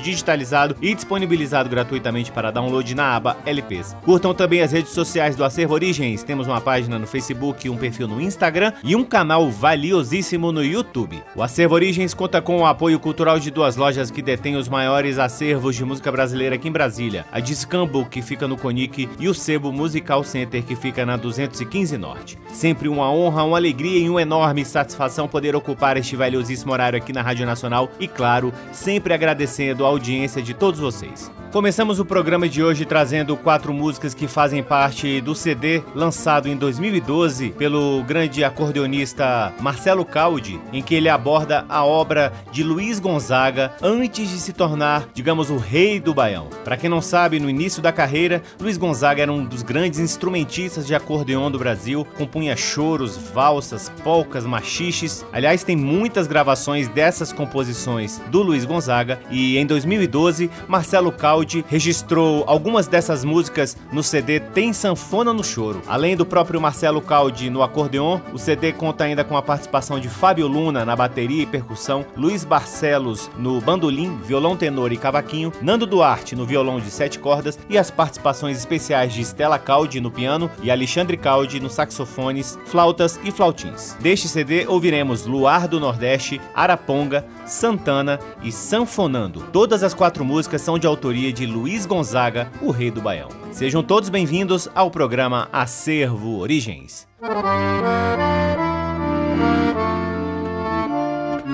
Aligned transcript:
digitalizado 0.00 0.76
e 0.80 0.94
disponibilizado 0.94 1.68
gratuitamente 1.68 2.32
para 2.32 2.50
download 2.50 2.94
na 2.94 3.16
aba 3.16 3.36
LPs. 3.46 3.96
Curtam 4.04 4.34
também 4.34 4.62
as 4.62 4.72
redes 4.72 4.92
sociais 4.92 5.36
do 5.36 5.44
Acervo 5.44 5.74
Origens. 5.74 6.22
Temos 6.22 6.46
uma 6.46 6.60
página 6.60 6.98
no 6.98 7.06
Facebook, 7.06 7.68
um 7.68 7.76
perfil 7.76 8.08
no 8.08 8.20
Instagram 8.20 8.72
e 8.82 8.96
um 8.96 9.04
canal 9.04 9.50
valiosíssimo 9.50 10.52
no 10.52 10.64
YouTube. 10.64 11.22
O 11.34 11.42
Acervo 11.42 11.74
Origens 11.74 12.14
conta 12.14 12.40
com 12.40 12.58
o 12.58 12.66
apoio 12.66 12.98
cultural 12.98 13.38
de 13.38 13.50
duas 13.50 13.76
lojas 13.76 14.10
que 14.10 14.22
detêm 14.22 14.56
os 14.56 14.68
maiores 14.68 15.18
acervos 15.18 15.76
de 15.76 15.84
música 15.84 16.10
brasileira 16.10 16.54
aqui 16.54 16.68
em 16.68 16.72
Brasília: 16.72 17.26
a 17.30 17.40
Discambo, 17.40 18.06
que 18.06 18.22
fica 18.22 18.48
no 18.48 18.56
Conic, 18.56 19.08
e 19.18 19.28
o 19.28 19.34
Sebo 19.34 19.72
Musical 19.72 20.24
Center, 20.24 20.62
que 20.62 20.76
fica 20.76 21.04
na 21.04 21.16
215 21.16 21.98
Norte. 21.98 22.38
Sempre 22.52 22.88
uma 22.88 23.10
honra, 23.10 23.44
uma 23.44 23.56
alegria 23.56 24.00
e 24.00 24.08
uma 24.08 24.22
enorme 24.22 24.64
satisfação 24.64 25.28
poder 25.28 25.54
ocupar 25.54 25.96
este 25.96 26.16
valiosíssimo 26.16 26.72
horário 26.72 26.96
aqui 26.96 27.12
na 27.12 27.22
Rádio 27.22 27.46
Nacional 27.46 27.90
e, 28.00 28.08
claro, 28.08 28.52
sempre 28.72 29.12
agradecer 29.12 29.49
agradecendo 29.50 29.84
a 29.84 29.88
audiência 29.88 30.40
de 30.40 30.54
todos 30.54 30.78
vocês. 30.78 31.30
Começamos 31.52 31.98
o 31.98 32.04
programa 32.04 32.48
de 32.48 32.62
hoje 32.62 32.84
trazendo 32.84 33.36
quatro 33.36 33.74
músicas 33.74 34.14
que 34.14 34.28
fazem 34.28 34.62
parte 34.62 35.20
do 35.20 35.34
CD 35.34 35.82
lançado 35.96 36.48
em 36.48 36.56
2012 36.56 37.50
pelo 37.50 38.04
grande 38.04 38.44
acordeonista 38.44 39.52
Marcelo 39.58 40.04
Caldi, 40.04 40.60
em 40.72 40.80
que 40.80 40.94
ele 40.94 41.08
aborda 41.08 41.64
a 41.68 41.84
obra 41.84 42.32
de 42.52 42.62
Luiz 42.62 43.00
Gonzaga 43.00 43.72
antes 43.82 44.30
de 44.30 44.38
se 44.38 44.52
tornar, 44.52 45.08
digamos, 45.12 45.50
o 45.50 45.56
rei 45.56 45.98
do 45.98 46.14
baião. 46.14 46.46
Para 46.62 46.76
quem 46.76 46.88
não 46.88 47.02
sabe, 47.02 47.40
no 47.40 47.50
início 47.50 47.82
da 47.82 47.90
carreira, 47.90 48.40
Luiz 48.60 48.76
Gonzaga 48.76 49.22
era 49.22 49.32
um 49.32 49.44
dos 49.44 49.62
grandes 49.62 49.98
instrumentistas 49.98 50.86
de 50.86 50.94
acordeon 50.94 51.50
do 51.50 51.58
Brasil, 51.58 52.06
compunha 52.16 52.56
choros, 52.56 53.16
valsas, 53.16 53.90
polcas, 54.04 54.46
machiches. 54.46 55.26
Aliás, 55.32 55.64
tem 55.64 55.74
muitas 55.74 56.28
gravações 56.28 56.86
dessas 56.86 57.32
composições 57.32 58.20
do 58.30 58.40
Luiz 58.40 58.64
Gonzaga 58.64 59.18
e 59.32 59.58
em 59.58 59.66
2012, 59.66 60.48
Marcelo 60.68 61.10
Caldi 61.10 61.39
registrou 61.68 62.44
algumas 62.46 62.86
dessas 62.86 63.24
músicas 63.24 63.76
no 63.92 64.02
CD 64.02 64.40
Tem 64.40 64.72
Sanfona 64.72 65.32
no 65.32 65.42
Choro. 65.42 65.82
Além 65.86 66.16
do 66.16 66.26
próprio 66.26 66.60
Marcelo 66.60 67.00
Caldi 67.00 67.50
no 67.50 67.62
acordeon, 67.62 68.20
o 68.32 68.38
CD 68.38 68.72
conta 68.72 69.04
ainda 69.04 69.24
com 69.24 69.36
a 69.36 69.42
participação 69.42 69.98
de 69.98 70.08
Fábio 70.08 70.46
Luna 70.46 70.84
na 70.84 70.94
bateria 70.94 71.42
e 71.42 71.46
percussão, 71.46 72.04
Luiz 72.16 72.44
Barcelos 72.44 73.30
no 73.38 73.60
bandolim, 73.60 74.18
violão 74.18 74.56
tenor 74.56 74.92
e 74.92 74.96
cavaquinho, 74.96 75.52
Nando 75.62 75.86
Duarte 75.86 76.36
no 76.36 76.46
violão 76.46 76.80
de 76.80 76.90
sete 76.90 77.18
cordas 77.18 77.58
e 77.68 77.78
as 77.78 77.90
participações 77.90 78.58
especiais 78.58 79.12
de 79.12 79.22
Stella 79.22 79.58
Caldi 79.58 80.00
no 80.00 80.10
piano 80.10 80.50
e 80.62 80.70
Alexandre 80.70 81.16
Caldi 81.16 81.60
nos 81.60 81.72
saxofones, 81.72 82.58
flautas 82.66 83.18
e 83.24 83.30
flautins. 83.30 83.96
Deste 84.00 84.28
CD 84.28 84.66
ouviremos 84.66 85.26
Luar 85.26 85.66
do 85.66 85.80
Nordeste, 85.80 86.40
Araponga, 86.54 87.24
Santana 87.46 88.18
e 88.42 88.52
Sanfonando. 88.52 89.44
Todas 89.52 89.82
as 89.82 89.94
quatro 89.94 90.24
músicas 90.24 90.62
são 90.62 90.78
de 90.78 90.86
autoria 90.86 91.29
autoria 91.30 91.32
de 91.32 91.46
Luiz 91.46 91.86
Gonzaga, 91.86 92.50
o 92.60 92.70
rei 92.70 92.90
do 92.90 93.00
Baião. 93.00 93.28
Sejam 93.52 93.82
todos 93.82 94.08
bem-vindos 94.08 94.68
ao 94.74 94.90
programa 94.90 95.48
Acervo 95.52 96.38
Origens. 96.38 97.08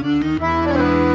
Música 0.05 1.06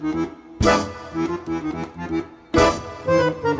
Thank 0.00 0.30
you. 3.44 3.59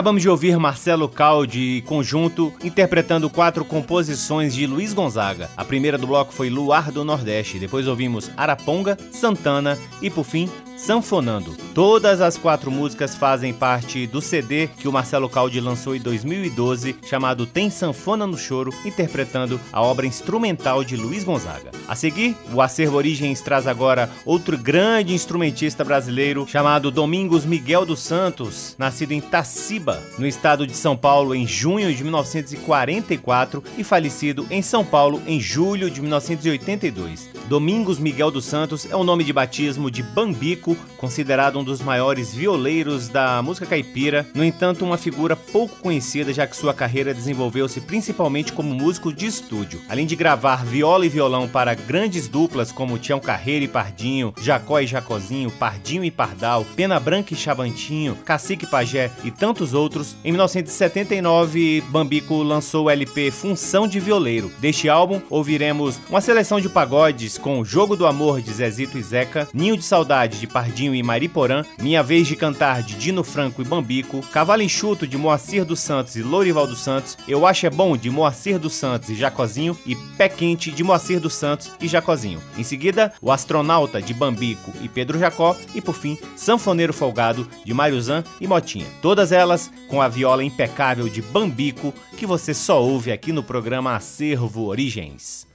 Acabamos 0.00 0.22
de 0.22 0.30
ouvir 0.30 0.56
Marcelo 0.56 1.10
Caldi 1.10 1.84
conjunto 1.86 2.54
interpretando 2.64 3.28
quatro 3.28 3.66
composições 3.66 4.54
de 4.54 4.66
Luiz 4.66 4.94
Gonzaga. 4.94 5.50
A 5.54 5.62
primeira 5.62 5.98
do 5.98 6.06
bloco 6.06 6.32
foi 6.32 6.48
Luar 6.48 6.90
do 6.90 7.04
Nordeste, 7.04 7.58
depois 7.58 7.86
ouvimos 7.86 8.30
Araponga, 8.34 8.96
Santana 9.12 9.76
e 10.00 10.08
por 10.08 10.24
fim 10.24 10.48
Sanfonando. 10.74 11.54
Todas 11.74 12.22
as 12.22 12.38
quatro 12.38 12.70
músicas 12.70 13.14
fazem 13.14 13.52
parte 13.52 14.06
do 14.06 14.22
CD 14.22 14.68
que 14.68 14.88
o 14.88 14.92
Marcelo 14.92 15.28
Caldi 15.28 15.60
lançou 15.60 15.94
em 15.94 16.00
2012, 16.00 16.96
chamado 17.04 17.44
Tem 17.44 17.68
Sanfona 17.68 18.26
no 18.26 18.38
Choro, 18.38 18.72
interpretando 18.86 19.60
a 19.70 19.82
obra 19.82 20.06
instrumental 20.06 20.82
de 20.82 20.96
Luiz 20.96 21.24
Gonzaga. 21.24 21.72
A 21.90 21.96
seguir, 21.96 22.36
o 22.52 22.62
Acervo 22.62 22.96
Origens 22.96 23.40
traz 23.40 23.66
agora 23.66 24.08
outro 24.24 24.56
grande 24.56 25.12
instrumentista 25.12 25.82
brasileiro 25.82 26.46
chamado 26.46 26.88
Domingos 26.88 27.44
Miguel 27.44 27.84
dos 27.84 27.98
Santos, 27.98 28.76
nascido 28.78 29.10
em 29.10 29.20
Taciba, 29.20 30.00
no 30.16 30.24
estado 30.24 30.68
de 30.68 30.76
São 30.76 30.96
Paulo, 30.96 31.34
em 31.34 31.48
junho 31.48 31.92
de 31.92 32.04
1944 32.04 33.64
e 33.76 33.82
falecido 33.82 34.46
em 34.52 34.62
São 34.62 34.84
Paulo 34.84 35.20
em 35.26 35.40
julho 35.40 35.90
de 35.90 36.00
1982. 36.00 37.28
Domingos 37.48 37.98
Miguel 37.98 38.30
dos 38.30 38.44
Santos 38.44 38.86
é 38.88 38.94
o 38.94 39.02
nome 39.02 39.24
de 39.24 39.32
batismo 39.32 39.90
de 39.90 40.04
Bambico 40.04 40.76
considerado 40.96 41.58
um 41.58 41.64
dos 41.64 41.80
maiores 41.80 42.32
violeiros 42.32 43.08
da 43.08 43.42
música 43.42 43.64
caipira, 43.64 44.26
no 44.34 44.44
entanto, 44.44 44.84
uma 44.84 44.98
figura 44.98 45.34
pouco 45.34 45.76
conhecida, 45.76 46.30
já 46.30 46.46
que 46.46 46.54
sua 46.54 46.74
carreira 46.74 47.14
desenvolveu-se 47.14 47.80
principalmente 47.80 48.52
como 48.52 48.74
músico 48.74 49.10
de 49.10 49.24
estúdio. 49.24 49.80
Além 49.88 50.06
de 50.06 50.14
gravar 50.14 50.64
viola 50.64 51.06
e 51.06 51.08
violão 51.08 51.48
para 51.48 51.74
grandes 51.80 52.28
duplas 52.28 52.70
como 52.70 52.98
Tião 52.98 53.18
Carreiro 53.18 53.64
e 53.64 53.68
Pardinho, 53.68 54.32
Jacó 54.40 54.80
e 54.80 54.86
Jacozinho, 54.86 55.50
Pardinho 55.50 56.04
e 56.04 56.10
Pardal, 56.10 56.64
Pena 56.76 57.00
Branca 57.00 57.34
e 57.34 57.36
Chavantinho, 57.36 58.16
Cacique 58.24 58.66
Pajé 58.66 59.10
e 59.24 59.30
tantos 59.30 59.74
outros, 59.74 60.16
em 60.24 60.30
1979, 60.30 61.82
Bambico 61.88 62.42
lançou 62.42 62.86
o 62.86 62.90
LP 62.90 63.30
Função 63.30 63.88
de 63.88 63.98
Violeiro. 63.98 64.50
Deste 64.60 64.88
álbum, 64.88 65.20
ouviremos 65.30 65.98
uma 66.08 66.20
seleção 66.20 66.60
de 66.60 66.68
pagodes 66.68 67.38
com 67.38 67.64
Jogo 67.64 67.96
do 67.96 68.06
Amor 68.06 68.40
de 68.40 68.52
Zezito 68.52 68.98
e 68.98 69.02
Zeca, 69.02 69.48
Ninho 69.52 69.76
de 69.76 69.82
Saudade 69.82 70.38
de 70.38 70.46
Pardinho 70.46 70.94
e 70.94 71.02
Mariporã, 71.02 71.64
Minha 71.80 72.02
Vez 72.02 72.26
de 72.26 72.36
Cantar 72.36 72.82
de 72.82 72.94
Dino 72.94 73.24
Franco 73.24 73.62
e 73.62 73.64
Bambico, 73.64 74.20
Cavalo 74.32 74.62
Enxuto 74.62 75.06
de 75.06 75.16
Moacir 75.16 75.64
dos 75.64 75.80
Santos 75.80 76.16
e 76.16 76.22
Lourival 76.22 76.66
dos 76.66 76.80
Santos, 76.80 77.16
Eu 77.26 77.46
Acho 77.46 77.66
É 77.66 77.70
Bom 77.70 77.96
de 77.96 78.10
Moacir 78.10 78.58
dos 78.58 78.74
Santos 78.74 79.10
e 79.10 79.14
Jacozinho 79.14 79.76
e 79.86 79.94
Pé 80.16 80.28
Quente 80.28 80.70
de 80.70 80.82
Moacir 80.82 81.20
dos 81.20 81.34
Santos 81.34 81.69
e 81.80 81.88
Jacozinho. 81.88 82.40
Em 82.56 82.62
seguida, 82.62 83.12
O 83.20 83.30
Astronauta 83.30 84.00
de 84.00 84.14
Bambico 84.14 84.72
e 84.80 84.88
Pedro 84.88 85.18
Jacó 85.18 85.56
e 85.74 85.80
por 85.80 85.94
fim, 85.94 86.18
Sanfoneiro 86.36 86.92
Folgado 86.92 87.46
de 87.64 87.74
Mariozan 87.74 88.24
e 88.40 88.46
Motinha. 88.46 88.86
Todas 89.02 89.32
elas 89.32 89.70
com 89.88 90.00
a 90.00 90.08
viola 90.08 90.44
impecável 90.44 91.08
de 91.08 91.22
Bambico 91.22 91.92
que 92.16 92.26
você 92.26 92.52
só 92.54 92.82
ouve 92.82 93.12
aqui 93.12 93.32
no 93.32 93.42
programa 93.42 93.94
Acervo 93.96 94.66
Origens. 94.66 95.46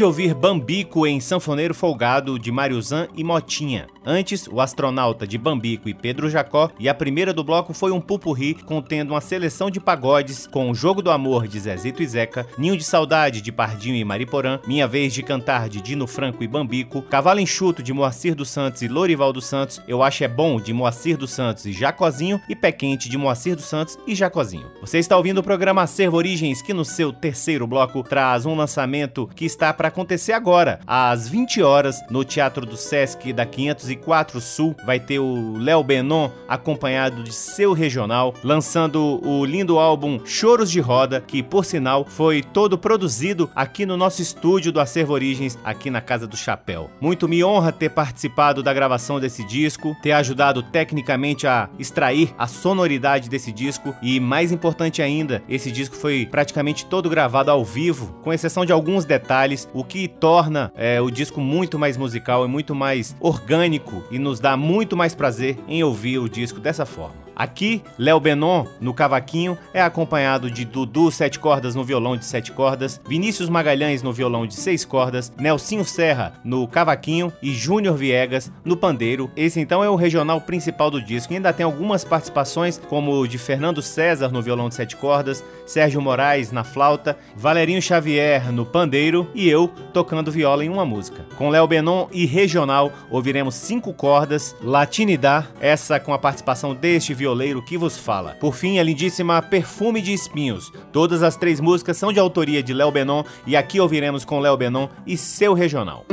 De 0.00 0.04
ouvir 0.04 0.32
Bambico 0.32 1.06
em 1.06 1.20
Sanfoneiro 1.20 1.74
Folgado 1.74 2.38
de 2.38 2.50
Mariuzan 2.50 3.06
e 3.14 3.22
Motinha. 3.22 3.86
Antes, 4.02 4.48
o 4.50 4.58
astronauta 4.58 5.26
de 5.26 5.36
Bambico 5.36 5.90
e 5.90 5.92
Pedro 5.92 6.30
Jacó, 6.30 6.70
e 6.78 6.88
a 6.88 6.94
primeira 6.94 7.34
do 7.34 7.44
bloco 7.44 7.74
foi 7.74 7.92
um 7.92 8.00
pupurri 8.00 8.54
contendo 8.54 9.10
uma 9.10 9.20
seleção 9.20 9.70
de 9.70 9.78
pagodes 9.78 10.46
com 10.46 10.70
o 10.70 10.74
Jogo 10.74 11.02
do 11.02 11.10
Amor 11.10 11.46
de 11.46 11.60
Zezito 11.60 12.02
e 12.02 12.06
Zeca, 12.06 12.46
Ninho 12.56 12.78
de 12.78 12.82
Saudade 12.82 13.42
de 13.42 13.52
Pardinho 13.52 13.94
e 13.94 14.02
Mariporã, 14.02 14.58
Minha 14.66 14.88
Vez 14.88 15.12
de 15.12 15.22
Cantar 15.22 15.68
de 15.68 15.82
Dino 15.82 16.06
Franco 16.06 16.42
e 16.42 16.48
Bambico, 16.48 17.02
Cavalo 17.02 17.40
Enxuto 17.40 17.82
de 17.82 17.92
Moacir 17.92 18.34
dos 18.34 18.48
Santos 18.48 18.80
e 18.80 18.88
Lorival 18.88 19.34
dos 19.34 19.44
Santos, 19.44 19.82
Eu 19.86 20.02
Acho 20.02 20.24
É 20.24 20.28
Bom 20.28 20.58
de 20.58 20.72
Moacir 20.72 21.18
dos 21.18 21.30
Santos 21.30 21.66
e 21.66 21.72
Jacozinho 21.72 22.40
e 22.48 22.56
Pé 22.56 22.72
Quente 22.72 23.06
de 23.06 23.18
Moacir 23.18 23.54
dos 23.54 23.66
Santos 23.66 23.98
e 24.06 24.14
Jacozinho. 24.14 24.70
Você 24.80 24.98
está 24.98 25.14
ouvindo 25.14 25.38
o 25.38 25.44
programa 25.44 25.82
Acervo 25.82 26.16
Origens 26.16 26.62
que 26.62 26.72
no 26.72 26.86
seu 26.86 27.12
terceiro 27.12 27.66
bloco 27.66 28.02
traz 28.02 28.46
um 28.46 28.54
lançamento 28.54 29.28
que 29.36 29.44
está 29.44 29.74
para 29.74 29.89
acontecer 29.90 30.32
agora, 30.32 30.80
às 30.86 31.28
20 31.28 31.62
horas, 31.62 32.00
no 32.10 32.24
Teatro 32.24 32.64
do 32.64 32.76
Sesc 32.76 33.32
da 33.32 33.44
504 33.44 34.40
Sul. 34.40 34.74
Vai 34.86 34.98
ter 34.98 35.18
o 35.18 35.58
Léo 35.58 35.82
Benon 35.84 36.30
acompanhado 36.48 37.22
de 37.22 37.32
seu 37.32 37.72
regional, 37.72 38.34
lançando 38.42 39.20
o 39.22 39.44
lindo 39.44 39.78
álbum 39.78 40.20
Choros 40.24 40.70
de 40.70 40.80
Roda, 40.80 41.20
que 41.20 41.42
por 41.42 41.64
sinal 41.64 42.04
foi 42.04 42.42
todo 42.42 42.78
produzido 42.78 43.50
aqui 43.54 43.84
no 43.84 43.96
nosso 43.96 44.22
estúdio 44.22 44.72
do 44.72 44.80
Acervo 44.80 45.12
Origens, 45.12 45.58
aqui 45.62 45.90
na 45.90 46.00
Casa 46.00 46.26
do 46.26 46.36
Chapéu. 46.36 46.90
Muito 47.00 47.28
me 47.28 47.44
honra 47.44 47.72
ter 47.72 47.90
participado 47.90 48.62
da 48.62 48.72
gravação 48.72 49.20
desse 49.20 49.44
disco, 49.44 49.96
ter 50.02 50.12
ajudado 50.12 50.62
tecnicamente 50.62 51.46
a 51.46 51.68
extrair 51.78 52.32
a 52.38 52.46
sonoridade 52.46 53.28
desse 53.28 53.52
disco 53.52 53.94
e 54.00 54.18
mais 54.18 54.52
importante 54.52 55.02
ainda, 55.02 55.42
esse 55.48 55.70
disco 55.70 55.96
foi 55.96 56.26
praticamente 56.30 56.86
todo 56.86 57.10
gravado 57.10 57.50
ao 57.50 57.64
vivo, 57.64 58.14
com 58.22 58.32
exceção 58.32 58.64
de 58.64 58.72
alguns 58.72 59.04
detalhes, 59.04 59.68
que 59.84 60.08
torna 60.08 60.72
é, 60.76 61.00
o 61.00 61.10
disco 61.10 61.40
muito 61.40 61.78
mais 61.78 61.96
musical 61.96 62.44
e 62.44 62.48
muito 62.48 62.74
mais 62.74 63.16
orgânico 63.20 64.04
e 64.10 64.18
nos 64.18 64.40
dá 64.40 64.56
muito 64.56 64.96
mais 64.96 65.14
prazer 65.14 65.58
em 65.68 65.82
ouvir 65.82 66.18
o 66.18 66.28
disco 66.28 66.60
dessa 66.60 66.84
forma. 66.86 67.29
Aqui, 67.40 67.82
Léo 67.98 68.20
Benon, 68.20 68.66
no 68.82 68.92
cavaquinho, 68.92 69.56
é 69.72 69.80
acompanhado 69.80 70.50
de 70.50 70.62
Dudu 70.62 71.10
sete 71.10 71.38
cordas 71.38 71.74
no 71.74 71.82
violão 71.82 72.14
de 72.14 72.26
sete 72.26 72.52
cordas, 72.52 73.00
Vinícius 73.08 73.48
Magalhães 73.48 74.02
no 74.02 74.12
violão 74.12 74.46
de 74.46 74.52
seis 74.52 74.84
cordas, 74.84 75.32
Nelsinho 75.38 75.82
Serra 75.82 76.34
no 76.44 76.68
cavaquinho 76.68 77.32
e 77.42 77.54
Júnior 77.54 77.96
Viegas 77.96 78.52
no 78.62 78.76
pandeiro. 78.76 79.30
Esse 79.34 79.58
então 79.58 79.82
é 79.82 79.88
o 79.88 79.96
regional 79.96 80.42
principal 80.42 80.90
do 80.90 81.00
disco. 81.00 81.32
E 81.32 81.36
ainda 81.36 81.50
tem 81.50 81.64
algumas 81.64 82.04
participações, 82.04 82.78
como 82.90 83.18
o 83.18 83.26
de 83.26 83.38
Fernando 83.38 83.80
César 83.80 84.28
no 84.28 84.42
violão 84.42 84.68
de 84.68 84.74
sete 84.74 84.94
cordas, 84.94 85.42
Sérgio 85.64 86.02
Moraes 86.02 86.52
na 86.52 86.62
flauta, 86.62 87.16
Valerinho 87.34 87.80
Xavier 87.80 88.52
no 88.52 88.66
pandeiro 88.66 89.26
e 89.34 89.48
eu 89.48 89.66
tocando 89.94 90.30
viola 90.30 90.62
em 90.62 90.68
uma 90.68 90.84
música. 90.84 91.24
Com 91.38 91.48
Léo 91.48 91.66
Benon 91.66 92.06
e 92.12 92.26
regional, 92.26 92.92
ouviremos 93.08 93.54
cinco 93.54 93.94
cordas, 93.94 94.54
Latinidad, 94.62 95.48
essa 95.58 95.98
com 95.98 96.12
a 96.12 96.18
participação 96.18 96.74
deste 96.74 97.14
violão 97.14 97.29
violeiro 97.30 97.62
que 97.62 97.78
vos 97.78 97.96
fala. 97.96 98.36
Por 98.40 98.54
fim, 98.54 98.78
a 98.78 98.82
lindíssima 98.82 99.40
Perfume 99.40 100.02
de 100.02 100.12
Espinhos. 100.12 100.72
Todas 100.92 101.22
as 101.22 101.36
três 101.36 101.60
músicas 101.60 101.96
são 101.96 102.12
de 102.12 102.18
autoria 102.18 102.62
de 102.62 102.74
Léo 102.74 102.90
Benon 102.90 103.22
e 103.46 103.56
aqui 103.56 103.80
ouviremos 103.80 104.24
com 104.24 104.40
Léo 104.40 104.56
Benon 104.56 104.88
e 105.06 105.16
seu 105.16 105.54
regional. 105.54 106.04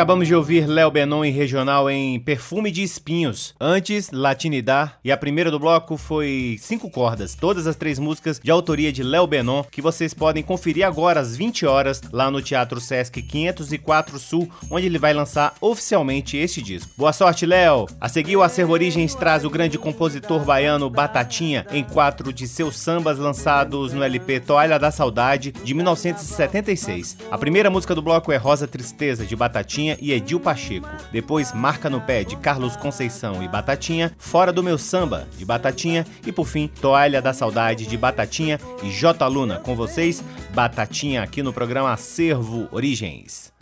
Acabamos 0.00 0.26
de 0.26 0.34
ouvir 0.34 0.66
Léo 0.66 0.90
Benon 0.90 1.22
em 1.26 1.30
regional 1.30 1.90
em 1.90 2.18
Perfume 2.18 2.70
de 2.70 2.82
Espinhos. 2.82 3.54
Antes, 3.60 4.10
Latinidad. 4.10 4.92
E 5.04 5.12
a 5.12 5.16
primeira 5.16 5.50
do 5.50 5.58
bloco 5.58 5.98
foi 5.98 6.56
Cinco 6.58 6.88
Cordas. 6.88 7.34
Todas 7.34 7.66
as 7.66 7.76
três 7.76 7.98
músicas 7.98 8.40
de 8.42 8.50
autoria 8.50 8.90
de 8.90 9.02
Léo 9.02 9.26
Benon, 9.26 9.62
que 9.64 9.82
vocês 9.82 10.14
podem 10.14 10.42
conferir 10.42 10.86
agora 10.86 11.20
às 11.20 11.36
20 11.36 11.66
horas 11.66 12.00
lá 12.10 12.30
no 12.30 12.40
Teatro 12.40 12.80
Sesc 12.80 13.20
504 13.20 14.18
Sul, 14.18 14.50
onde 14.70 14.86
ele 14.86 14.98
vai 14.98 15.12
lançar 15.12 15.52
oficialmente 15.60 16.34
este 16.34 16.62
disco. 16.62 16.90
Boa 16.96 17.12
sorte, 17.12 17.44
Léo! 17.44 17.84
A 18.00 18.08
seguir, 18.08 18.38
o 18.38 18.42
Acervo 18.42 18.72
Origens 18.72 19.14
traz 19.14 19.44
o 19.44 19.50
grande 19.50 19.76
compositor 19.76 20.42
baiano 20.46 20.88
Batatinha 20.88 21.66
em 21.70 21.84
quatro 21.84 22.32
de 22.32 22.48
seus 22.48 22.78
sambas 22.78 23.18
lançados 23.18 23.92
no 23.92 24.02
LP 24.02 24.40
Toalha 24.40 24.78
da 24.78 24.90
Saudade 24.90 25.52
de 25.52 25.74
1976. 25.74 27.18
A 27.30 27.36
primeira 27.36 27.68
música 27.68 27.94
do 27.94 28.00
bloco 28.00 28.32
é 28.32 28.38
Rosa 28.38 28.66
Tristeza 28.66 29.26
de 29.26 29.36
Batatinha 29.36 29.89
E 30.00 30.12
Edil 30.12 30.38
Pacheco. 30.38 30.88
Depois, 31.10 31.52
Marca 31.52 31.88
no 31.88 32.00
Pé, 32.00 32.24
de 32.24 32.36
Carlos 32.36 32.76
Conceição 32.76 33.42
e 33.42 33.48
Batatinha. 33.48 34.12
Fora 34.18 34.52
do 34.52 34.62
Meu 34.62 34.78
Samba, 34.78 35.26
de 35.36 35.44
Batatinha. 35.44 36.06
E 36.26 36.32
por 36.32 36.46
fim, 36.46 36.68
Toalha 36.80 37.22
da 37.22 37.32
Saudade, 37.32 37.86
de 37.86 37.96
Batatinha 37.96 38.60
e 38.82 38.90
J. 38.90 39.26
Luna. 39.26 39.60
Com 39.60 39.74
vocês, 39.74 40.22
Batatinha, 40.54 41.22
aqui 41.22 41.42
no 41.42 41.52
programa 41.52 41.92
Acervo 41.92 42.68
Origens. 42.70 43.52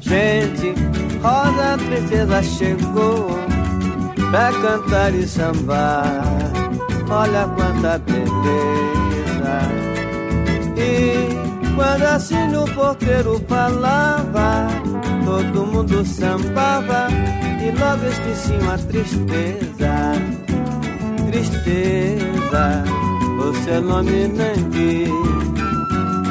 Gente, 0.00 0.72
Rosa 1.20 1.76
Princesa 1.84 2.42
chegou 2.42 3.28
pra 4.30 4.52
cantar 4.52 5.12
e 5.14 5.26
sambar 5.26 6.65
olha 7.10 7.46
quanta 7.54 7.98
beleza. 7.98 9.56
E 10.76 11.74
quando 11.74 12.02
assim 12.02 12.56
o 12.56 12.64
porteiro 12.74 13.40
falava, 13.48 14.68
todo 15.24 15.66
mundo 15.66 16.04
sambava 16.04 17.08
e 17.60 17.70
logo 17.78 18.06
esqueciam 18.06 18.70
a 18.70 18.78
tristeza. 18.78 20.12
Tristeza, 21.30 22.84
o 23.40 23.54
seu 23.64 23.82
nome 23.82 24.28
nem 24.28 24.54
vi. 24.70 25.06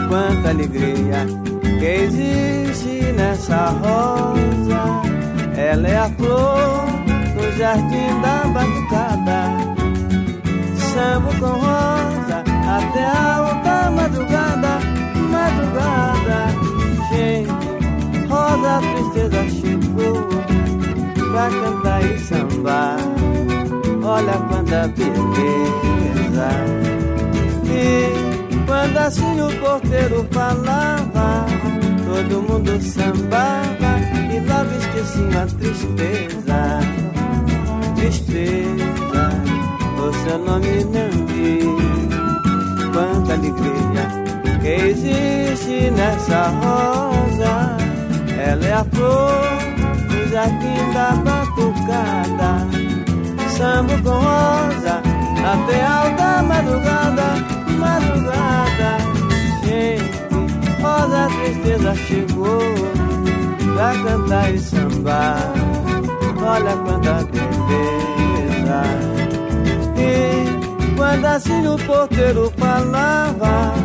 Quanta 0.08 0.50
alegria 0.50 1.26
que 1.80 1.86
existe 1.86 3.12
nessa 3.14 3.70
rosa. 3.70 5.16
Ela 5.58 5.88
é 5.88 5.98
a 5.98 6.10
flor 6.10 6.86
no 7.36 7.58
jardim 7.58 8.22
da 8.22 8.48
batucada 8.48 9.85
samba 10.96 11.30
com 11.40 11.60
rosa 11.60 12.38
até 12.78 13.04
a 13.04 13.36
alta 13.38 13.92
madrugada, 13.92 14.80
madrugada. 15.30 16.40
Gente, 17.10 18.28
rosa 18.30 18.80
tristeza 18.94 19.42
chegou 19.50 20.30
pra 21.32 21.50
cantar 21.50 22.02
e 22.02 22.20
sambar. 22.20 22.98
Olha 24.04 24.38
quanta 24.48 24.88
beleza. 24.96 26.50
E 27.66 28.66
quando 28.66 28.98
assim 28.98 29.42
o 29.42 29.52
porteiro 29.60 30.26
falava, 30.32 31.46
todo 32.06 32.42
mundo 32.42 32.82
sambava 32.82 34.00
e 34.32 34.40
logo 34.40 34.72
esquecia 34.78 35.44
a 35.44 35.46
tristeza. 35.46 36.80
Tristeza 37.96 38.86
nome 40.12 40.45
não 40.45 40.45
vi. 40.60 41.62
Quanta 42.94 43.34
alegria 43.34 44.06
que 44.62 44.68
existe 44.68 45.92
nessa 45.92 46.50
rosa. 46.50 47.78
Ela 48.38 48.66
é 48.66 48.74
a 48.74 48.84
flor 48.86 49.42
do 50.08 50.30
jardim 50.30 50.94
da 50.94 51.12
batucada. 51.24 52.68
Samba 53.58 53.98
com 54.04 54.10
rosa 54.10 55.02
até 55.46 55.86
alta 55.86 56.44
madrugada, 56.44 57.36
madrugada. 57.78 58.98
Gente, 59.64 60.12
rosa 60.82 61.28
tristeza 61.42 61.96
chegou 61.96 62.62
pra 63.76 63.94
cantar 64.04 64.54
e 64.54 64.60
sambar. 64.60 65.54
Olha 66.38 66.76
quanta 66.78 67.24
beleza. 67.32 69.15
Quando 71.06 71.26
assim 71.26 71.68
o 71.68 71.78
porteiro 71.86 72.52
falava, 72.58 73.76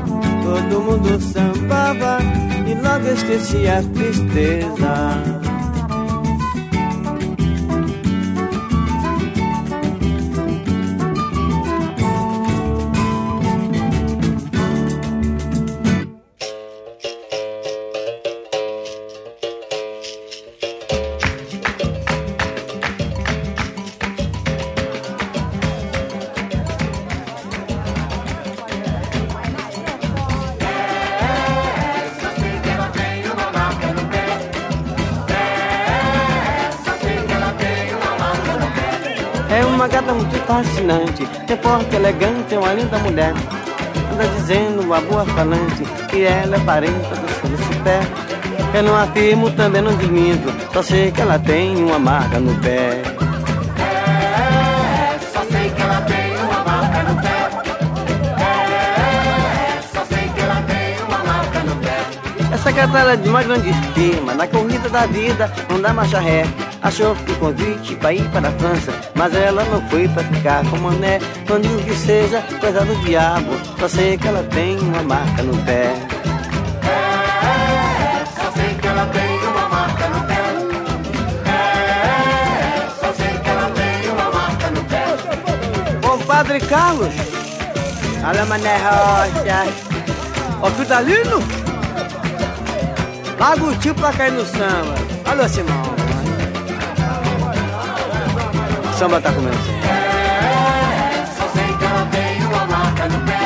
todo 0.42 0.80
mundo 0.80 1.20
sambava 1.20 2.18
e 2.66 2.74
logo 2.74 3.08
esquecia 3.08 3.78
a 3.78 3.82
tristeza. 3.82 5.39
Boa 45.10 45.24
falante 45.26 45.84
que 46.08 46.22
ela 46.22 46.56
é 46.56 46.60
parente 46.60 46.92
do 46.92 47.50
Lucifer. 47.50 48.00
Eu 48.72 48.84
não 48.84 48.96
afirmo, 48.96 49.50
também 49.50 49.82
não 49.82 49.96
desminto, 49.96 50.48
só 50.72 50.82
sei 50.82 51.10
que 51.10 51.20
ela 51.20 51.38
tem 51.38 51.76
uma 51.76 51.98
marca 51.98 52.38
no 52.38 52.54
pé. 52.60 53.02
É, 53.80 55.18
só 55.32 55.44
sei 55.50 55.68
que 55.70 55.82
ela 55.82 56.00
tem 56.02 56.36
uma 56.36 56.64
marca 56.64 57.02
no 57.02 57.20
pé. 57.20 57.50
É, 58.40 59.82
só 59.92 60.04
sei 60.04 60.28
que 60.28 60.40
ela 60.40 60.62
tem 60.62 61.04
uma 61.04 61.18
marca 61.24 61.58
no 61.60 61.74
pé. 61.76 62.54
Essa 62.54 62.72
catarra 62.72 63.16
de 63.16 63.28
uma 63.28 63.42
grande 63.42 63.70
estima, 63.70 64.34
na 64.34 64.46
corrida 64.46 64.88
da 64.88 65.06
vida, 65.06 65.52
não 65.68 65.82
dá 65.82 65.92
marcha 65.92 66.20
ré. 66.20 66.46
Achou 66.80 67.16
que 67.16 67.32
o 67.32 67.36
convite 67.36 67.96
para 67.96 68.14
ir 68.14 68.28
para 68.30 68.48
a 68.48 68.52
França, 68.52 68.92
mas 69.20 69.34
ela 69.34 69.62
não 69.64 69.86
foi 69.90 70.08
para 70.08 70.24
ficar 70.24 70.64
com 70.70 70.78
Mané. 70.78 71.18
Digo 71.18 71.82
que 71.82 71.94
seja 71.94 72.40
coisa 72.58 72.82
do 72.86 72.94
diabo, 73.04 73.50
só 73.78 73.86
sei 73.86 74.16
que 74.16 74.26
ela 74.26 74.42
tem 74.44 74.78
uma 74.78 75.02
marca 75.02 75.42
no 75.42 75.54
pé. 75.58 75.92
É, 76.82 78.24
só 78.24 78.50
sei 78.52 78.74
que 78.80 78.86
ela 78.86 79.04
tem 79.08 79.38
uma 79.46 79.68
marca 79.68 80.08
no 80.08 80.26
pé. 80.26 80.40
É, 81.50 82.88
só 82.98 83.12
sei 83.12 83.38
que 83.38 83.50
ela 83.50 83.70
tem 83.72 84.10
uma 84.10 84.30
marca 84.30 84.70
no 84.70 84.84
pé. 84.84 86.08
Compadre 86.08 86.60
Carlos, 86.60 87.14
olha 88.26 88.46
Mané 88.46 88.78
Rocha, 88.78 89.66
hospitalino, 90.62 91.42
paga 93.38 93.64
o 93.64 93.76
tio 93.76 93.94
pra 93.94 94.14
cair 94.14 94.32
no 94.32 94.46
samba. 94.46 94.94
Alô, 95.26 95.46
Simão 95.46 95.89
samba 99.00 99.18
tá 99.18 99.32
começando. 99.32 99.82
É, 99.82 101.24
só 101.34 101.48
sei 101.54 101.74
que 101.78 101.84
ela 101.86 102.06
tem 102.12 102.44
uma 102.44 102.66
marca 102.66 103.08
no 103.08 103.18
pé. 103.24 103.40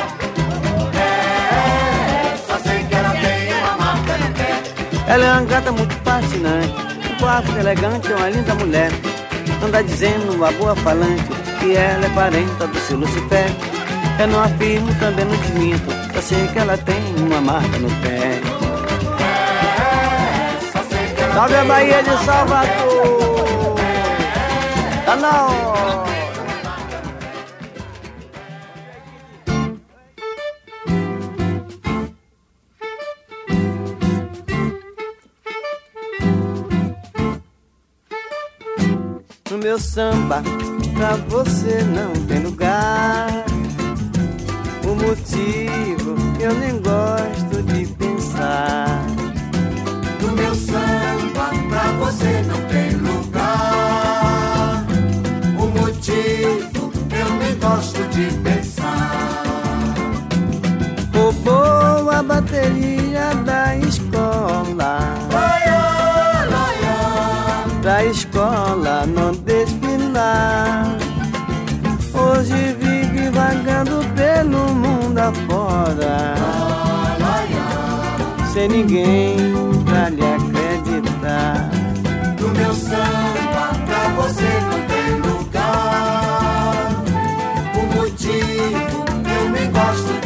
É, 0.98 2.36
só 2.44 2.58
sei 2.58 2.82
que 2.82 2.92
ela 2.92 3.10
tem 3.10 3.54
uma 3.54 3.76
marca 3.76 4.18
no 4.18 4.34
pé. 4.34 4.62
Ela 5.06 5.24
é 5.24 5.32
uma 5.32 5.42
gata 5.42 5.70
muito 5.70 5.94
fascinante, 6.02 6.74
um 7.08 7.16
quarto 7.20 7.56
elegante, 7.56 8.12
é 8.12 8.16
uma 8.16 8.30
linda 8.30 8.54
mulher. 8.56 8.90
Anda 9.64 9.84
dizendo 9.84 10.34
uma 10.34 10.50
boa 10.50 10.74
falante 10.74 11.22
que 11.60 11.76
ela 11.76 12.04
é 12.04 12.10
parenta 12.16 12.66
do 12.66 12.78
seu 12.80 12.96
Lucifer. 12.98 13.46
Eu 14.18 14.26
não 14.26 14.42
afirmo, 14.42 14.92
também 14.96 15.24
não 15.24 15.36
desminto, 15.36 15.92
só 16.14 16.20
sei 16.20 16.48
que 16.48 16.58
ela 16.58 16.76
tem 16.78 17.14
uma 17.16 17.40
marca 17.40 17.78
no 17.78 17.90
pé. 18.02 18.40
Salve 21.32 21.54
a 21.54 21.64
Bahia 21.64 22.02
de 22.02 22.24
Salvador! 22.24 23.33
Na 25.06 25.16
No 39.50 39.58
meu 39.58 39.78
samba, 39.78 40.42
pra 40.94 41.16
você 41.28 41.82
não 41.84 42.12
tem 42.26 42.40
lugar. 42.40 43.44
motivo 45.06 46.16
eu 46.40 46.54
nem 46.54 46.80
gosto 46.80 47.23
Roubou 62.54 63.18
a 63.18 63.34
bateria 63.34 63.34
da 63.44 63.76
escola. 63.76 64.98
Da 67.82 68.04
escola 68.04 69.06
não 69.06 69.32
desfilar. 69.32 70.96
Hoje 72.14 72.76
vive 72.80 73.28
vagando 73.30 74.04
pelo 74.14 74.74
mundo 74.74 75.18
afora. 75.18 76.34
Sem 78.52 78.68
ninguém 78.68 79.36
pra 79.84 80.08
lhe 80.10 80.22
acreditar. 80.22 81.70
no 82.40 82.48
meu 82.50 82.72
samba 82.72 83.72
pra 83.86 84.08
você 84.16 84.48
não 84.60 84.80
tem 84.86 85.08
lugar. 85.20 86.74
O 87.76 87.82
motivo 87.96 89.04
eu 89.36 89.50
nem 89.50 89.70
gosto 89.70 90.23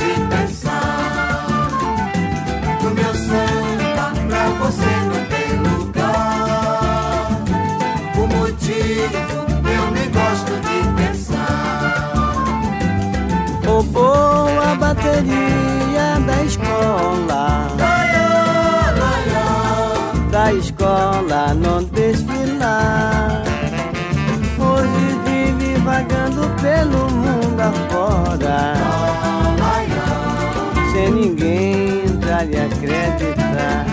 acreditar. 32.58 33.86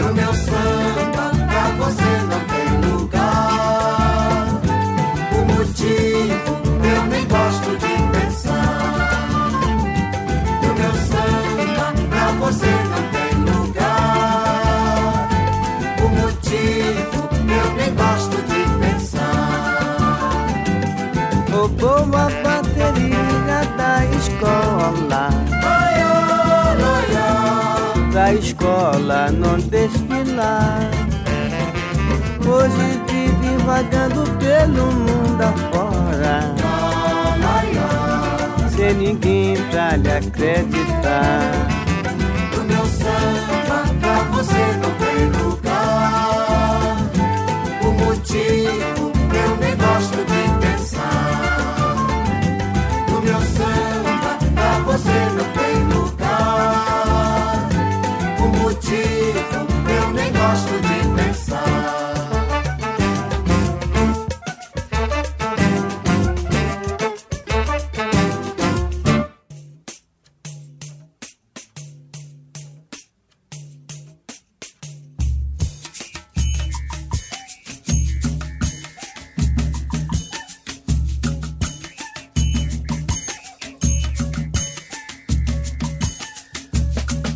No 0.00 0.14
meu 0.14 0.34
samba 0.34 1.30
pra 1.46 1.64
você 1.78 2.10
não 2.30 2.40
tem 2.52 2.68
lugar. 2.90 4.46
O 5.32 5.40
motivo 5.52 6.52
eu 6.84 7.02
nem 7.06 7.24
gosto 7.26 7.70
de 7.76 7.94
pensar. 8.12 9.50
No 10.62 10.70
meu 10.74 10.94
samba 11.10 11.86
pra 12.10 12.26
você 12.32 12.72
não 12.90 13.02
tem 13.14 13.32
lugar. 13.52 15.28
O 16.02 16.08
motivo 16.20 17.18
eu 17.34 17.66
nem 17.74 17.90
gosto 17.94 18.36
de 18.42 18.60
pensar. 18.78 20.30
Roubou 21.50 22.04
a 22.16 22.26
bateria 22.42 23.58
da 23.76 24.04
escola. 24.16 25.47
Da 28.12 28.32
escola 28.32 29.30
não 29.30 29.58
desfilar. 29.58 30.90
Hoje 32.40 33.00
vive 33.06 33.56
vagando 33.64 34.24
pelo 34.38 34.86
mundo 34.86 35.42
afora. 35.42 36.54
Sem 38.74 38.94
ninguém 38.94 39.56
pra 39.70 39.96
lhe 39.96 40.10
acreditar. 40.10 41.50
No 42.56 42.64
meu 42.64 42.86
samba 42.86 43.84
pra 44.00 44.22
você 44.32 44.62
não 44.80 44.90
tem 44.98 45.47
gosto 60.48 60.72
de 60.80 61.22
pensar. 61.22 62.08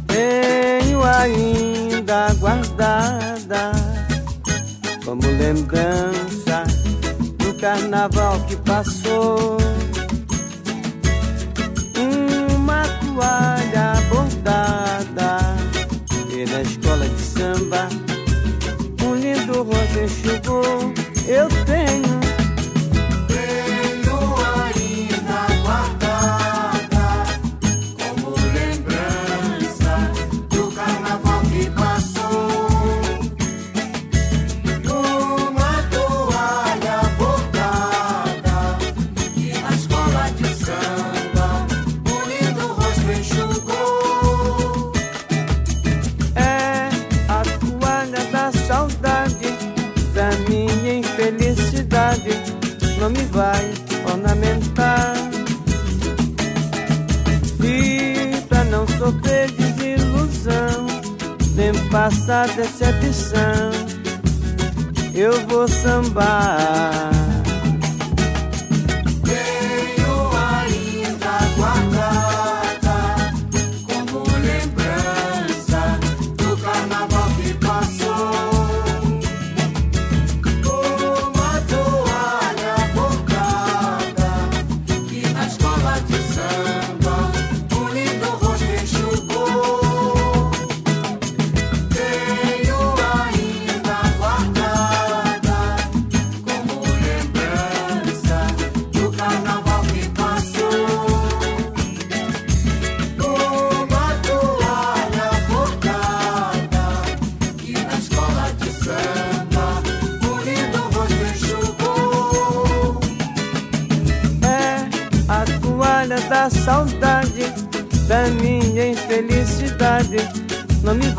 Tenho 0.07 1.05
ainda 2.13 2.35
guardada 2.35 3.73
como 5.05 5.23
lembrança 5.23 6.65
do 7.39 7.55
carnaval 7.55 8.39
que 8.47 8.57
passou. 8.57 9.57
Uma 12.55 12.83
toalha 13.01 13.95
bordada 14.11 15.39
pela 16.31 16.63
escola 16.63 17.09
de 17.09 17.21
samba, 17.21 17.89
um 19.05 19.15
lindo 19.15 19.63
rosto 19.63 19.99
enxugou. 19.99 20.93
Eu 21.27 21.49
Tenho 21.65 22.22
nem 62.03 62.11
passar 62.11 62.49
decepção 62.49 63.71
eu 65.15 65.47
vou 65.47 65.69
sambar 65.69 67.22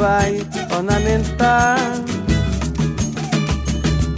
vai 0.04 0.46
ornamentar 0.76 1.78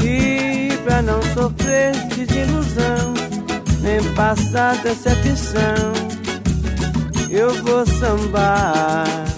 e 0.03 0.75
pra 0.83 0.99
não 1.03 1.21
sofrer 1.35 1.93
desilusão 2.07 3.13
nem 3.81 4.01
passar 4.15 4.81
decepção 4.81 5.93
eu 7.29 7.53
vou 7.63 7.85
sambar. 7.85 9.34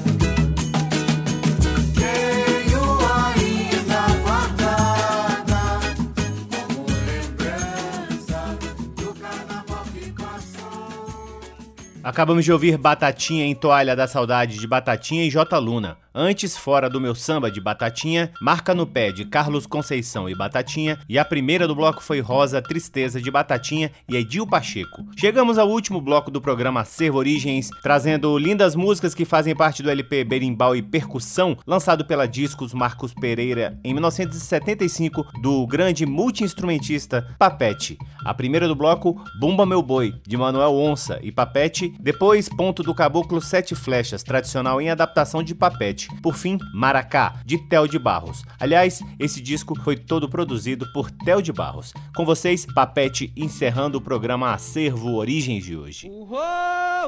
Acabamos 12.08 12.46
de 12.46 12.54
ouvir 12.54 12.78
Batatinha 12.78 13.46
em 13.46 13.54
Toalha 13.54 13.94
da 13.94 14.08
Saudade 14.08 14.58
de 14.58 14.66
Batatinha 14.66 15.26
e 15.26 15.30
J. 15.30 15.60
Luna. 15.60 15.98
Antes, 16.20 16.58
fora 16.58 16.90
do 16.90 17.00
meu 17.00 17.14
samba 17.14 17.52
de 17.52 17.62
Batatinha, 17.62 18.32
Marca 18.42 18.74
no 18.74 18.88
Pé 18.88 19.12
de 19.12 19.24
Carlos 19.24 19.68
Conceição 19.68 20.28
e 20.28 20.34
Batatinha. 20.34 20.98
E 21.08 21.20
a 21.20 21.24
primeira 21.24 21.68
do 21.68 21.76
bloco 21.76 22.02
foi 22.02 22.22
Rosa 22.22 22.60
Tristeza 22.60 23.22
de 23.22 23.30
Batatinha 23.30 23.92
e 24.10 24.16
Edil 24.16 24.48
Pacheco. 24.48 25.06
Chegamos 25.16 25.60
ao 25.60 25.70
último 25.70 26.02
bloco 26.02 26.32
do 26.32 26.42
programa 26.42 26.84
Servo 26.86 27.20
Origens, 27.20 27.70
trazendo 27.84 28.36
lindas 28.38 28.74
músicas 28.74 29.14
que 29.14 29.26
fazem 29.26 29.56
parte 29.56 29.84
do 29.84 29.92
LP 29.92 30.24
Berimbau 30.24 30.76
e 30.76 30.82
Percussão, 30.82 31.56
lançado 31.68 32.04
pela 32.04 32.26
Discos 32.26 32.74
Marcos 32.74 33.14
Pereira 33.14 33.78
em 33.84 33.94
1975, 33.94 35.24
do 35.40 35.68
grande 35.68 36.04
multiinstrumentista 36.06 37.28
Papete. 37.38 37.96
A 38.26 38.34
primeira 38.34 38.68
do 38.68 38.76
bloco, 38.76 39.22
Bumba 39.40 39.68
Meu 39.68 39.84
Boi, 39.84 40.16
de 40.26 40.36
Manuel 40.36 40.74
Onça 40.74 41.20
e 41.22 41.32
Papete. 41.32 41.94
Depois, 42.00 42.48
Ponto 42.50 42.84
do 42.84 42.94
Caboclo 42.94 43.42
Sete 43.42 43.76
Flechas, 43.76 44.24
tradicional 44.24 44.80
em 44.80 44.90
adaptação 44.90 45.42
de 45.44 45.56
Papete. 45.56 46.08
Por 46.22 46.36
fim, 46.36 46.58
Maracá, 46.74 47.36
de 47.46 47.58
Tel 47.68 47.88
de 47.88 47.98
Barros. 47.98 48.44
Aliás, 48.60 49.02
esse 49.20 49.42
disco 49.42 49.78
foi 49.84 49.96
todo 49.96 50.30
produzido 50.30 50.92
por 50.94 51.10
Tel 51.12 51.42
de 51.42 51.52
Barros. 51.52 51.94
Com 52.16 52.26
vocês, 52.26 52.66
Papete 52.66 53.32
encerrando 53.36 53.98
o 53.98 54.02
programa 54.02 54.54
Acervo 54.54 55.16
Origens 55.16 55.64
de 55.64 55.76
hoje. 55.76 56.10
Uhô, 56.10 56.38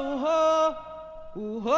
uhô, 0.00 0.74
uhô, 1.36 1.70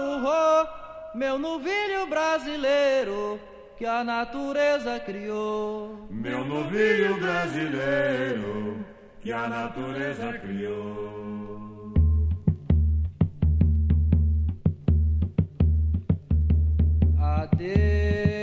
uhô, 0.00 0.68
meu 1.14 1.38
novilho 1.38 2.06
brasileiro 2.08 3.40
que 3.78 3.86
a 3.86 4.02
natureza 4.02 4.98
criou. 4.98 6.08
Meu 6.10 6.44
novilho 6.44 7.18
brasileiro 7.20 8.84
que 9.20 9.30
a 9.30 9.48
natureza 9.48 10.32
criou. 10.32 11.37
Adeus, 17.38 18.37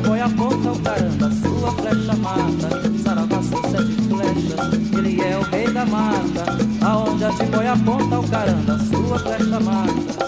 Tiboia 0.00 0.26
aponta 0.26 0.70
o 0.70 0.78
caramba, 0.78 1.28
sua 1.32 1.72
flecha 1.72 2.14
mata. 2.14 2.68
Saravá 3.02 3.42
seus 3.42 3.62
sete 3.62 4.00
flechas, 4.08 4.92
ele 4.96 5.20
é 5.20 5.36
o 5.36 5.42
rei 5.42 5.72
da 5.72 5.84
mata. 5.84 6.44
Aonde 6.86 7.24
a 7.24 7.32
Tiboia 7.32 7.72
aponta 7.72 8.20
o 8.20 8.28
caramba, 8.28 8.78
sua 8.78 9.18
flecha 9.18 9.58
mata. 9.58 10.27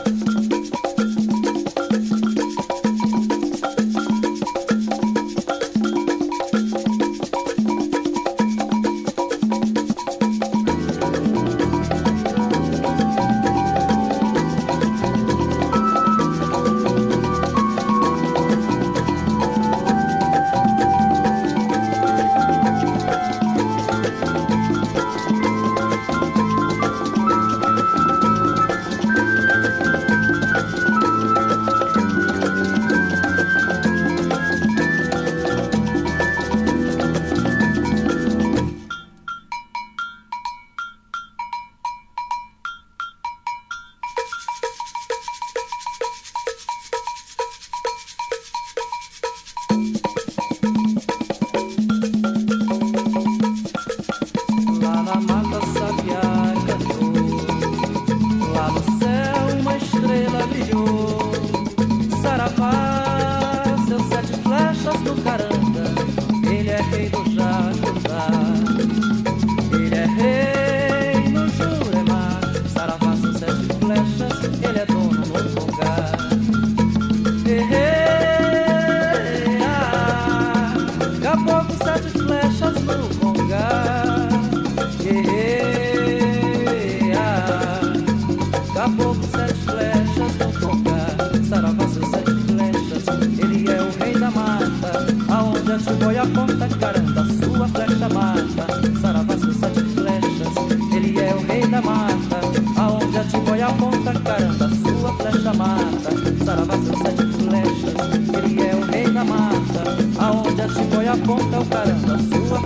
contam 111.20 111.64
para 111.66 111.92
a 111.92 112.48
sua 112.48 112.59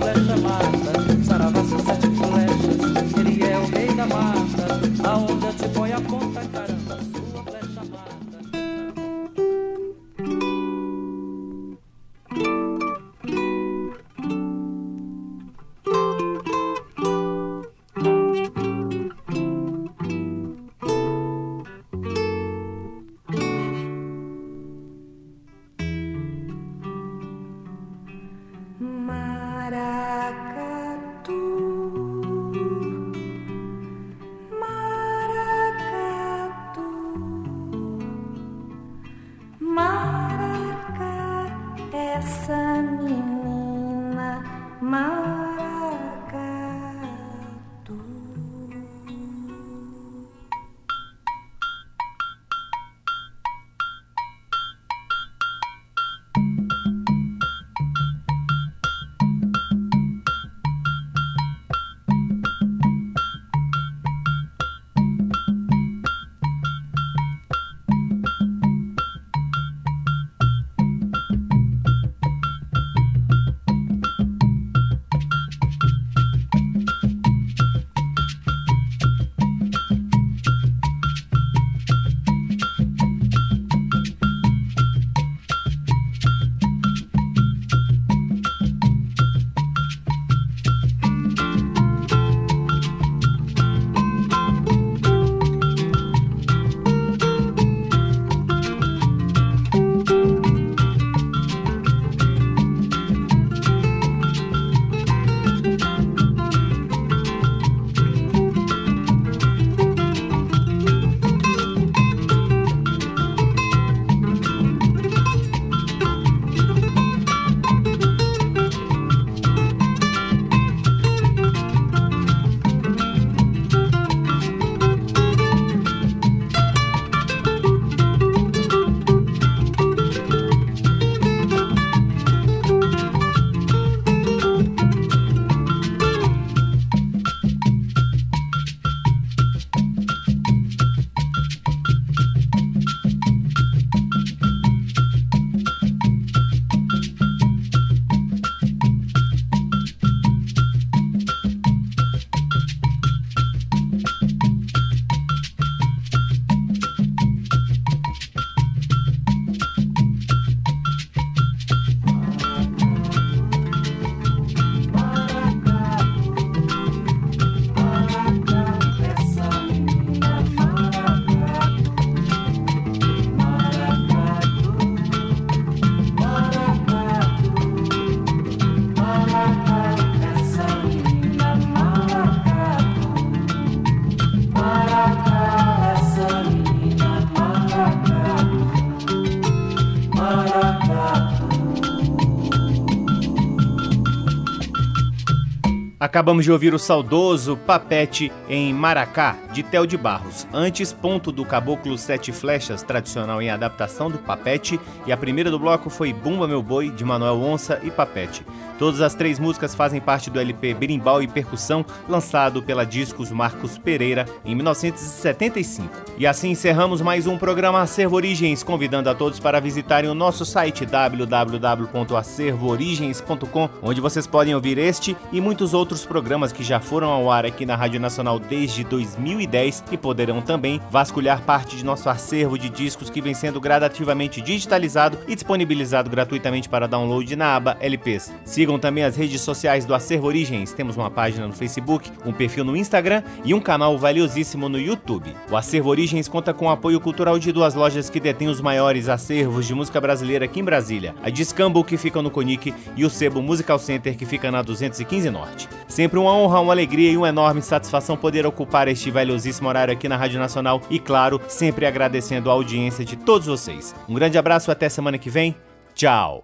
Acabamos 196.15 196.45
de 196.45 196.51
ouvir 196.53 196.73
o 196.73 196.79
saudoso 196.79 197.57
Papete 197.57 198.31
em 198.47 198.73
Maracá, 198.73 199.35
de 199.51 199.61
Tel 199.61 199.85
de 199.85 199.97
Barros. 199.97 200.47
Antes, 200.53 200.93
Ponto 200.93 201.29
do 201.29 201.43
Caboclo 201.43 201.97
Sete 201.97 202.31
Flechas, 202.31 202.81
tradicional 202.81 203.41
em 203.41 203.49
adaptação 203.49 204.09
do 204.09 204.17
Papete. 204.19 204.79
E 205.05 205.11
a 205.11 205.17
primeira 205.17 205.51
do 205.51 205.59
bloco 205.59 205.89
foi 205.89 206.13
Bumba 206.13 206.47
Meu 206.47 206.63
Boi, 206.63 206.89
de 206.89 207.03
Manuel 207.03 207.41
Onça 207.41 207.81
e 207.83 207.91
Papete. 207.91 208.45
Todas 208.79 209.01
as 209.01 209.13
três 209.13 209.37
músicas 209.39 209.75
fazem 209.75 209.99
parte 210.01 210.29
do 210.29 210.39
LP 210.39 210.73
Berimbau 210.73 211.21
e 211.21 211.27
Percussão, 211.27 211.85
lançado 212.07 212.63
pela 212.63 212.85
Discos 212.85 213.29
Marcos 213.31 213.77
Pereira 213.77 214.25
em 214.45 214.55
1975. 214.55 215.89
E 216.17 216.25
assim 216.27 216.51
encerramos 216.51 217.01
mais 217.01 217.27
um 217.27 217.37
programa 217.37 217.81
Acervo 217.81 218.15
Origens, 218.15 218.63
convidando 218.63 219.09
a 219.09 219.15
todos 219.15 219.37
para 219.39 219.61
visitarem 219.61 220.09
o 220.09 220.15
nosso 220.15 220.45
site 220.45 220.85
www.acervoorigens.com, 220.85 223.69
onde 223.81 223.99
vocês 224.01 224.27
podem 224.27 224.55
ouvir 224.55 224.77
este 224.77 225.15
e 225.31 225.39
muitos 225.39 225.73
programas 226.05 226.51
que 226.51 226.63
já 226.63 226.79
foram 226.79 227.09
ao 227.09 227.31
ar 227.31 227.45
aqui 227.45 227.65
na 227.65 227.75
Rádio 227.75 227.99
Nacional 227.99 228.39
desde 228.39 228.83
2010 228.83 229.83
e 229.91 229.97
poderão 229.97 230.41
também 230.41 230.79
vasculhar 230.89 231.41
parte 231.41 231.75
de 231.75 231.85
nosso 231.85 232.09
acervo 232.09 232.57
de 232.57 232.69
discos 232.69 233.09
que 233.09 233.21
vem 233.21 233.33
sendo 233.33 233.59
gradativamente 233.59 234.41
digitalizado 234.41 235.17
e 235.27 235.35
disponibilizado 235.35 236.09
gratuitamente 236.09 236.69
para 236.69 236.87
download 236.87 237.35
na 237.35 237.55
aba 237.55 237.77
LPs. 237.79 238.33
Sigam 238.43 238.77
também 238.77 239.03
as 239.03 239.15
redes 239.15 239.41
sociais 239.41 239.85
do 239.85 239.93
Acervo 239.93 240.27
Origens. 240.27 240.73
Temos 240.73 240.97
uma 240.97 241.09
página 241.09 241.47
no 241.47 241.53
Facebook, 241.53 242.11
um 242.25 242.33
perfil 242.33 242.63
no 242.63 242.75
Instagram 242.75 243.23
e 243.43 243.53
um 243.53 243.59
canal 243.59 243.97
valiosíssimo 243.97 244.69
no 244.69 244.79
YouTube. 244.79 245.35
O 245.49 245.55
Acervo 245.55 245.89
Origens 245.89 246.27
conta 246.27 246.53
com 246.53 246.65
o 246.65 246.69
apoio 246.69 246.99
cultural 246.99 247.39
de 247.39 247.51
duas 247.51 247.73
lojas 247.73 248.09
que 248.09 248.19
detêm 248.19 248.47
os 248.47 248.61
maiores 248.61 249.09
acervos 249.09 249.65
de 249.65 249.73
música 249.73 249.99
brasileira 250.01 250.45
aqui 250.45 250.59
em 250.59 250.63
Brasília: 250.63 251.15
a 251.23 251.29
Discambo, 251.29 251.83
que 251.83 251.97
fica 251.97 252.21
no 252.21 252.31
Conic, 252.31 252.73
e 252.95 253.05
o 253.05 253.09
Sebo 253.09 253.41
Musical 253.41 253.79
Center, 253.79 254.15
que 254.15 254.25
fica 254.25 254.51
na 254.51 254.61
215 254.61 255.29
Norte. 255.29 255.67
Sempre 255.87 256.19
uma 256.19 256.33
honra, 256.33 256.59
uma 256.59 256.73
alegria 256.73 257.11
e 257.11 257.17
uma 257.17 257.29
enorme 257.29 257.61
satisfação 257.61 258.17
poder 258.17 258.45
ocupar 258.45 258.87
este 258.87 259.11
valiosíssimo 259.11 259.69
horário 259.69 259.93
aqui 259.93 260.09
na 260.09 260.17
Rádio 260.17 260.39
Nacional 260.39 260.81
e, 260.89 260.99
claro, 260.99 261.39
sempre 261.47 261.85
agradecendo 261.85 262.49
a 262.49 262.53
audiência 262.53 263.05
de 263.05 263.15
todos 263.15 263.47
vocês. 263.47 263.93
Um 264.09 264.13
grande 264.13 264.37
abraço, 264.37 264.71
até 264.71 264.89
semana 264.89 265.17
que 265.17 265.29
vem. 265.29 265.55
Tchau! 265.93 266.43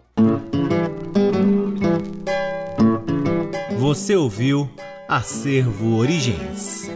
Você 3.78 4.16
ouviu 4.16 4.70
Acervo 5.10 5.98
Origens. 5.98 6.90